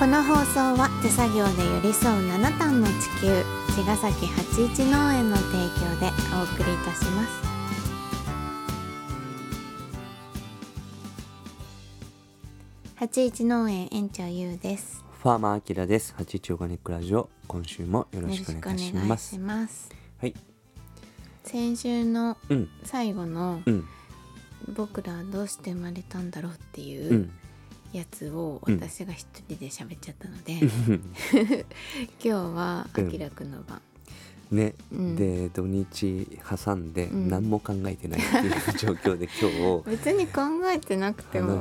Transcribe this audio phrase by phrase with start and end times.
[0.00, 3.44] この放送は手作業で寄り添う七段の地球
[3.76, 7.30] 茅ヶ崎八一農園の提供でお送りいたします。
[12.96, 15.04] 八一農園園長ゆうです。
[15.22, 16.14] ファーマーアキラです。
[16.16, 19.34] 八一オーガニックラジオ、今週もよよろろしくお願いします。
[19.34, 20.34] しますはい、
[21.44, 23.84] 先週のうん、最後のうん、
[24.74, 27.32] 僕らはどうして生まれたんだろうってう、いうん
[27.92, 28.74] やつをうん。
[28.76, 31.14] 私が一人で喋っちゃったので、うん。
[32.22, 33.80] 今日はあうんきらくんの番、
[34.50, 35.16] ね、うん。
[35.16, 36.26] で土日
[36.64, 37.28] 挟んでうん。
[37.28, 41.60] 何も考えてないっていう状況で今 別に考えてなくても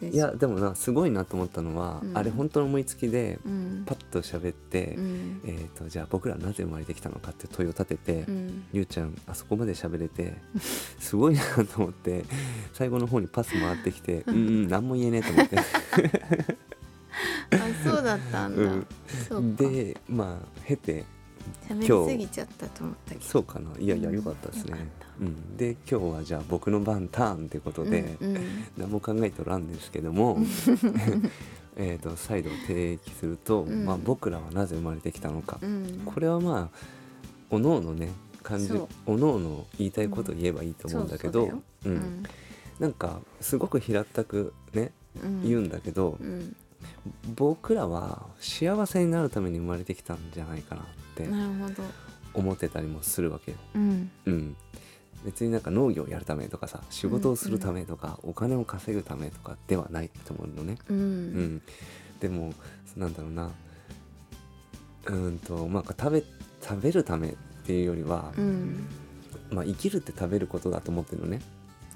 [0.00, 2.16] いやでもなすごいなと思ったのは、うん。
[2.16, 3.82] あれ本当の思いつきでうん。
[3.84, 5.40] パッと喋って、うん。
[5.44, 8.64] えー、とじゃあ僕らなぜ生まれてきたのかって問いを立てて、うん。
[8.72, 10.34] ゆうちゃんあそこまで喋れて
[11.00, 12.24] すごいなと思って
[12.72, 15.56] 最後の方にパス回ってきて うんうん何も言えねえと思って。
[15.58, 15.62] あ
[17.84, 18.86] そうだったんだ、
[19.56, 21.04] でまあ経て
[21.68, 23.24] 喋りすぎちゃったと思ったけど。
[23.24, 23.70] そうかな。
[23.78, 24.70] いやいやうんよかったですね。
[24.72, 28.44] よかった、うん、で今日はじゃあ僕の番ターンってことで、うんうん。
[28.76, 30.38] 何も考えとらんですけども
[31.76, 33.84] えーと再度提起すると、うん。
[33.84, 36.02] まあ、僕らはなぜ生まれてきたのか、うん。
[36.04, 36.78] これはまあ
[37.50, 38.10] おのおのね
[38.42, 38.72] 感じ
[39.06, 41.48] おのおの言いたいことを言えばいいと思うんだけど、
[41.82, 42.22] そうん。
[42.78, 45.42] なんかすごく平たくねうん。
[45.42, 46.56] 言うんだけど、うん。
[47.36, 50.84] 僕らは幸せになるために生まれてきたんじゃないかなっ
[51.24, 51.82] てなるほど。
[52.34, 53.58] 思ってたりもするわけよ。
[53.74, 54.10] うん。
[54.26, 54.56] うん、
[55.24, 60.78] 別になんか農業をやるためとかさ仕事をするためとか、お金を稼ぐためとかではないと思うのね。
[60.88, 61.00] ううん。
[61.56, 61.62] ん、
[62.20, 62.54] でも
[62.96, 63.50] なんだろうな。
[65.06, 66.24] うーんとまあ食べ
[66.62, 68.84] 食べるためっていうよりは、うん。
[69.50, 71.42] まあ、生きるって食べることだと思ってるのね。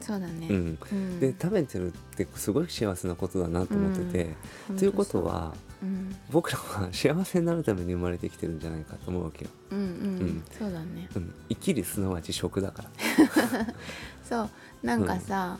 [0.00, 0.48] そうだね。
[0.50, 0.78] うん。
[0.92, 1.20] うん。
[1.20, 4.36] で食べてるってすごい幸せなことだなと思ってて、
[4.70, 4.76] うん。
[4.76, 5.54] ということは
[5.86, 6.16] うん。
[6.30, 9.50] 僕らは幸せになるために生まれてきてるんじゃないかと思うわけよ。
[9.70, 9.88] うんうん、う
[10.24, 10.44] ん。
[10.58, 11.08] そうだね。
[11.14, 12.90] うん、生きるすなわち食だから。
[14.24, 14.50] そう。
[14.82, 15.58] なんかさ、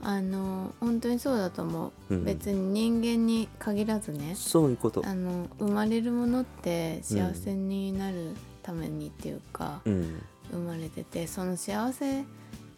[0.00, 2.24] あの本当にそうだと思う、うん。
[2.24, 4.34] 別に人間に限らずね。
[4.34, 5.02] そういうこと。
[5.06, 10.22] あの生まれるものって幸せになるためにっていうか、うん。
[10.50, 12.24] 生まれててその幸せっ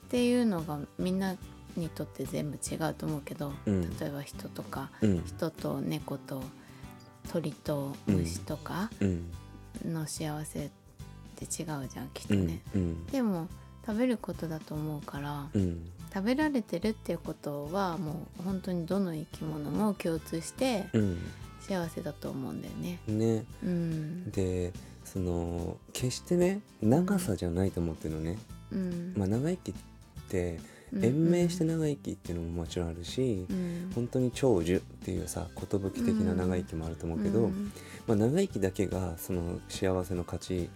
[0.08, 1.36] ていうのがみんな
[1.76, 3.98] にとって全部違うと思うけど、うん。
[3.98, 5.24] 例えば人とかうん。
[5.24, 6.42] 人と猫と
[7.32, 9.30] 鳥と虫とかうん。
[9.84, 10.70] の幸せっ
[11.36, 12.46] て違うじゃんきっとうん。
[12.46, 12.60] ね。
[12.74, 13.06] うん。
[13.06, 13.48] でも
[13.86, 15.90] 食べることだと思うから、うん。
[16.12, 21.18] 食べられてるっていうことはもう本当にどの生き物も共通してうん。
[21.60, 22.98] 幸せだと思うんだよね。
[23.06, 23.44] ね。
[23.62, 24.72] うん、で
[25.04, 28.38] その決してね長さじゃないと思ってるのね、
[28.72, 29.74] うん、まあ長生きっ
[30.28, 30.58] て
[30.92, 33.92] うん延命して長生きっていうのももちろんあるし、うん。
[33.94, 37.72] 本当に長寿っていうさ寿的な長生きもあると思うけど、うん
[38.06, 40.68] まあ、長生きだけがその幸せの価値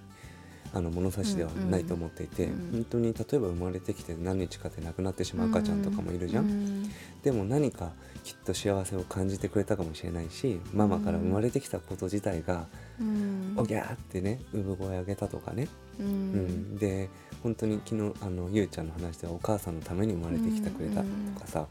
[0.75, 2.71] あの物差しではないと思っていて、うん。
[2.73, 6.91] 本当に例えば生まれてきて何日かで亡くなってしまう赤ちゃんとかもいるじゃん、うん。
[7.23, 7.93] でも何か
[8.25, 12.67] きっと幸せを感じてくれたかもしれないしママから生まれてきたこと自体が
[13.01, 15.69] うん「おぎゃー」ってね産声上げたとかね、
[16.01, 16.11] ううん。
[16.47, 17.09] んで
[17.43, 21.07] 本当に昨日あのゆうちゃんの話ではお母さんのために生まれてきてくれたと
[21.41, 21.67] かさ、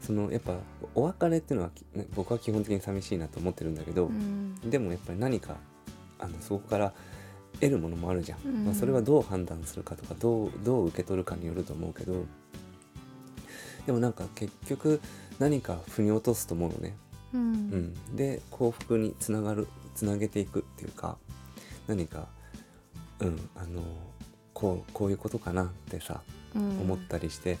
[0.00, 0.54] そのやっぱ
[0.94, 4.54] お別れっていうのは、ね僕は基本的に寂しいなと思ってるんだけど、うん。
[4.68, 5.56] でもやっぱり何か
[6.18, 6.92] あのそこから
[7.60, 12.24] 得るものもあるじゃん、うんまあ、それはどう判断するかとかどうどう受け取るかによると思うけど。
[13.86, 15.00] でもなんか結局
[15.38, 16.96] 何か腑に落とすと思うのね、
[17.32, 17.52] ううん
[18.12, 21.18] ん、で幸福につながるつなげていくっていうか
[21.86, 22.26] 何か
[23.20, 23.82] うんあの
[24.52, 26.20] こうこういうことかなってさ
[26.56, 26.80] うん。
[26.80, 27.58] 思ったりして、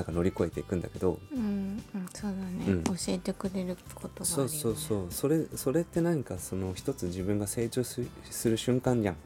[0.00, 2.84] なんか乗り越えていくんだけど、うんうんそうだね、うん。
[2.84, 5.06] 教えてくれることがあるよ、ね、そうそうそう。
[5.10, 9.16] それそれって何かその一つ自分が成長すする瞬間じゃん。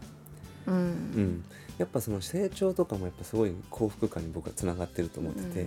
[0.66, 1.22] ううん。
[1.22, 1.44] ん、
[1.78, 5.66] やっぱその成長とかもやっぱすごい幸福感に僕はつながってると思ってて、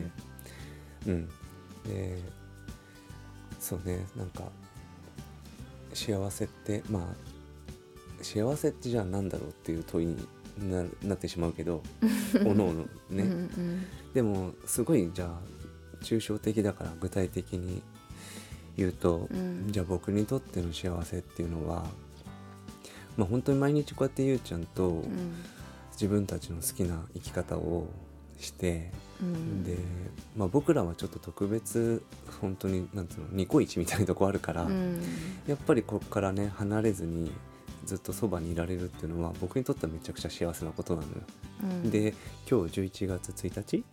[1.07, 1.29] うん。
[1.87, 2.19] で
[3.61, 4.43] そうねなんか
[5.93, 10.27] 幸せってまあ幸せってじゃあ何だろうっていう問いに
[10.59, 11.83] ななってしまうけど
[12.45, 15.39] おのおのね、うんうんでもすごいじゃあ
[16.01, 17.83] 抽象的だから具体的に
[18.77, 19.67] 言うと、うん。
[19.71, 21.85] じゃあ僕にとっての幸せっていうのは
[23.15, 25.35] まあ本当に毎日こうやってゆうちゃんと、うん。
[25.93, 27.87] 自分たちの好きな生き方を
[28.39, 29.63] して、うん。
[29.63, 29.77] で、
[30.35, 32.03] まあ、僕らはちょっと特別
[32.39, 35.01] 本当になんつうのニコイチみたいなとこあるから、うん。
[35.47, 37.31] やっぱりここからね離れずに
[37.85, 41.13] ずっとそばにいられるっていうのは僕にとってはめちゃくちゃ幸せなことなのよ。
[41.63, 41.91] うん。
[41.91, 42.13] で
[42.49, 43.83] 今日11月1日？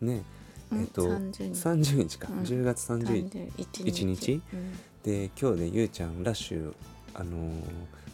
[0.00, 0.22] ね
[0.70, 2.40] うんえっと30日30日か、うん。
[2.40, 4.04] 10月31 31一。
[4.04, 4.42] 日。
[4.52, 4.72] うん。
[5.02, 6.74] で今日でゆうちゃんラッシュ
[7.14, 7.62] あのー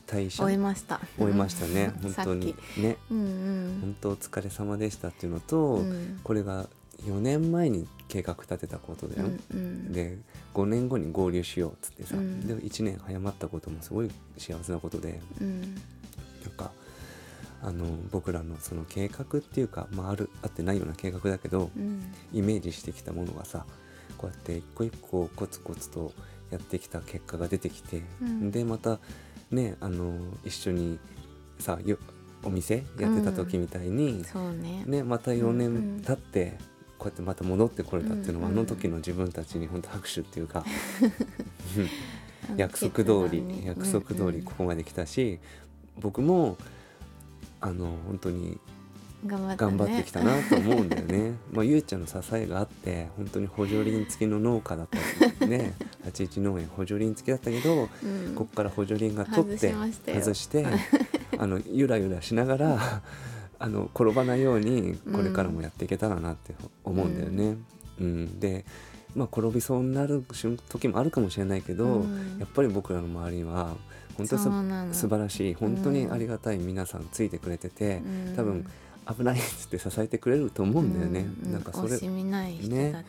[0.07, 0.43] 退社？
[0.45, 1.01] 終えました。
[1.17, 1.93] 終えましたね。
[2.05, 2.55] うん本当に。
[2.79, 2.97] ね。
[3.09, 3.79] きうん。
[3.81, 6.21] 本当お疲れ様でしたっていうのと、うん。
[6.23, 6.69] これが
[7.01, 9.93] 4年前に計画立てたことだよ、うんうん。
[9.93, 10.19] で
[10.55, 12.47] 5年後に合流しようっつってさ、うん。
[12.47, 15.21] で1年早まったこともすごい幸せなことで。
[15.41, 15.61] うん。
[15.61, 16.73] なんか
[17.63, 22.13] あの僕らのその計画っていうか、まあ、あるあってないような計画だけど、うん。
[22.33, 23.65] イメージしてきたものがさ
[24.19, 26.13] こうやって一個一個コツコツと
[26.51, 28.51] やってきた結果が出てきて、うん。
[28.51, 28.99] でまた
[29.51, 30.99] ねあの一緒に
[31.59, 31.99] さよ
[32.45, 34.83] お店やってた時みたいに、そうね。
[34.87, 36.01] ね、また4うんうん。
[36.01, 36.59] 年経って
[37.03, 40.65] こうやってまた戻ってこれたっていうのは、うんうんあの時の自分たちに本当拍手っていうか
[42.57, 45.41] 約束通り、約束通りここまで来たし、
[46.01, 46.59] 僕も
[47.61, 48.59] あの本当に
[49.25, 49.77] うん頑張ったね。
[49.77, 51.33] 頑張ってきたなと思うんだよね。
[51.53, 55.75] まあゆうちゃんの支えがあって本当に補助輪付きの農家だったりね。
[56.07, 58.35] 81農園補助輪付きだったけど、うん。
[58.35, 59.75] ここから補助輪が取って
[60.21, 60.67] 外して
[61.39, 63.03] あのゆらゆらしながら
[63.63, 67.57] あの転ばないようにこれからもやっていけたらなって思うんだよね。
[68.01, 68.41] うん。
[68.41, 68.65] で
[69.15, 72.39] まあ転びそうになる瞬時もあるかもしれないけど、うん。
[72.41, 73.77] やっぱり僕らの周りには
[74.17, 78.35] 本当に素晴らしい本当にありがたい皆さんついてくれてて、うん。
[78.37, 78.67] 多分
[79.09, 81.27] 危ないっつって支えてくれると思うんだよね。
[81.45, 83.05] うなんかそれ惜しみない人ね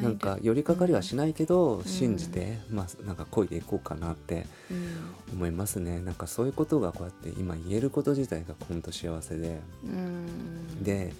[0.00, 5.34] なんか寄りかかりはしないけど、ん信じて、まあなんか漕いでいこうかなってうん。
[5.34, 6.00] 思いますね。
[6.00, 9.60] なんかそういうことがこうやって今言えること自体が本当幸せで。
[9.84, 10.82] うん。
[10.82, 11.12] で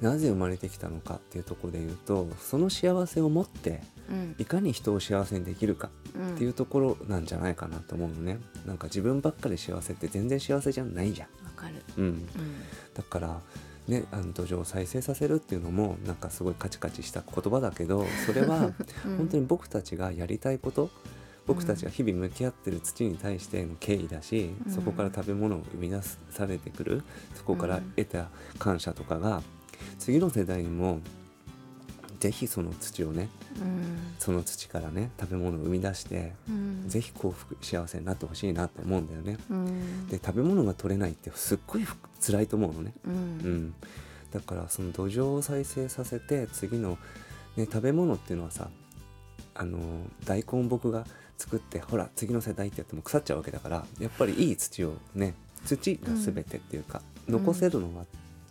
[0.00, 4.34] なぜ生まれてきたのかっていうところで言うとその幸せを持ってうん。
[4.38, 8.38] いかに人を幸せにできるかうんっていうところなんじゃないかなと思うのね。
[8.66, 11.82] なんか自分ばっかり幸せって全然幸せじゃないじゃん、わかる。
[11.96, 12.26] うん、うん。
[12.94, 13.40] だから
[13.86, 18.72] ねあの土壌を再生させるっていうのもなんかすごいカチカチした言葉だけどそれは
[19.06, 19.16] うん。
[19.16, 20.90] 本当に僕たちがやりたいこと
[21.46, 24.72] 僕たちが日々向き合ってる土に対しての敬意だし、うん。
[24.72, 26.00] そこから食べ物を生み出
[26.30, 27.02] されてくる
[27.34, 28.28] そこから得た
[28.58, 29.42] 感謝とかが
[29.98, 31.00] 次の世代にも
[32.18, 33.28] ぜひその土をね
[33.60, 34.14] うん。
[34.18, 36.88] その土からね食べ物を生み出して、うん。
[36.88, 39.38] ぜひ幸福幸せになってほしいなと思うんだよね。
[39.50, 40.06] うん。
[40.08, 41.86] で食べ物が取れないってすっごい
[42.20, 42.92] 辛いと思うのね。
[43.06, 43.16] ううん。
[43.66, 43.74] ん、
[44.32, 46.98] だからその土壌を再生させて次の、
[47.56, 48.68] ね、食べ物っていうのはさ
[49.54, 49.78] あの
[50.24, 51.04] 大根僕が
[51.36, 55.34] 作ってほら次の世代ってやっても腐っちゃうわけだからやっぱりいい土をね
[55.64, 57.32] 土が全てっていうか、ん。
[57.32, 58.04] 残せるのは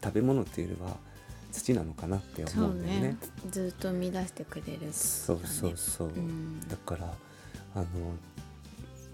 [0.04, 0.98] 食べ物っていうよりは
[1.52, 3.08] 土なのかなって思うんだよね。
[3.10, 3.18] ね。
[3.50, 4.88] ずっと生み出してくれるね。
[4.92, 6.60] そうそうそう、うん。
[6.68, 7.14] だから
[7.76, 7.86] あの、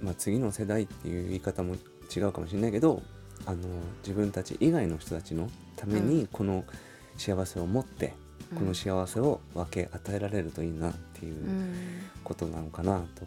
[0.01, 1.75] まあ、次の世代っていう言い方も
[2.15, 3.01] 違うかもしれないけど
[3.45, 3.57] あの
[4.01, 6.65] 自分たち以外の人たちのためにこの
[7.17, 8.13] 幸せを持って、
[8.51, 8.57] うん。
[8.59, 11.73] この幸せを分け与えられるといいなっていううん。
[12.23, 13.25] ことなのかなと。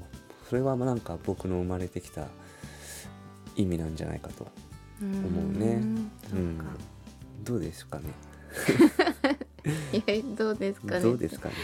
[0.48, 2.26] それはなんか僕の生まれてきた
[3.56, 4.46] 意味なんじゃないかと
[5.02, 5.82] 思思うね。
[6.30, 6.56] そううん。
[6.58, 6.64] か。
[7.42, 8.04] どうですかね
[10.36, 11.00] どうですかね。
[11.00, 11.54] どうですかね。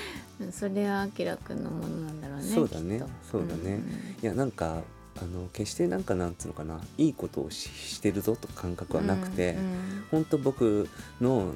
[0.50, 3.02] それはあきらくんのものなんだろうねそうだね。
[3.30, 3.80] そうだね。
[4.22, 4.82] いやなんか
[5.20, 6.80] あの決してなんかなんつうのかな。
[6.98, 10.88] いいことをししてるぞとか感覚はなくて、うん本当僕
[11.20, 11.54] の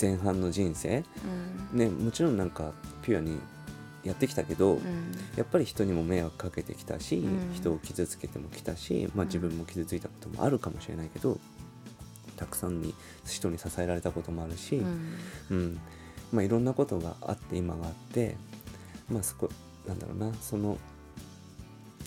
[0.00, 1.04] 前半の人生
[1.72, 1.78] うん。
[1.78, 2.72] ねもちろんなんか
[3.02, 3.38] ピュアに
[4.02, 4.82] やってきたけど、うん。
[5.36, 7.54] やっぱり人にも迷惑かけてきたし、うん。
[7.54, 11.38] 人を傷つけてもきたし、まあ、うん自分も傷ついたこともあるかもしれないけど、
[12.40, 12.94] たくさんに
[13.24, 15.16] 人に支えられたこともあるし、うん。
[15.50, 15.80] うん。
[16.32, 18.36] まあ、いろんなことがあって今があって
[19.08, 19.50] まあそこ
[19.86, 20.78] なんだろうなその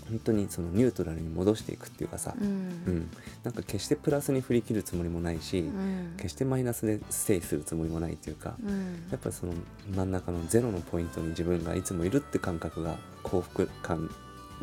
[0.10, 2.50] 本当にそのニュートラルに戻していくっていうかさ、ううん。
[2.50, 3.10] ん
[3.44, 6.13] なんか決してプラスに振り切るつもりもないし、うん。
[6.18, 9.08] 決してマイナスでステイするつもりもないっていうか、うん。
[9.12, 9.54] やっぱりその
[9.96, 14.10] 真ん中のゼロのポイントに自分がいつもいるって感覚が幸福感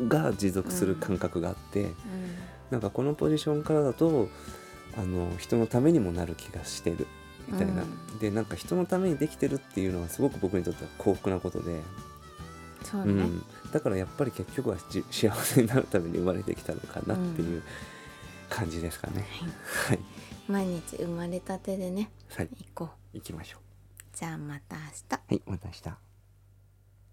[0.07, 1.87] が持続する感覚があって、
[2.69, 4.29] なんかこのポジションからだと
[4.97, 7.07] あの人のためにもなる気がしてる
[7.47, 8.19] みたいな、うん。
[8.19, 11.81] でなんか人のためにできてるっていうのはすごく僕にとっては幸福なことで、
[12.83, 13.11] そうね。
[13.11, 17.63] うん、だからやっぱり結局はじ幸せになるために生まれてきたのかなっていう
[18.49, 19.25] 感じですかね。
[19.87, 19.99] はい、
[20.47, 22.11] 毎日生まれたてでね。
[22.35, 23.17] はい、行こう。
[23.17, 23.61] 行きましょう。
[24.17, 25.13] じゃあまた明日。
[25.13, 26.10] はい、また明日。